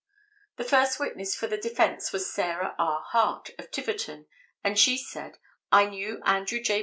The 0.55 0.63
first 0.63 0.99
witness 0.99 1.35
for 1.35 1.45
the 1.45 1.59
defense 1.59 2.11
was 2.11 2.33
Sarah 2.33 2.73
R. 2.79 3.03
Hart, 3.09 3.51
of 3.59 3.69
Tiverton, 3.69 4.25
and 4.63 4.79
she 4.79 4.97
said: 4.97 5.37
"I 5.71 5.85
knew 5.89 6.19
Andrew 6.25 6.59
J. 6.59 6.79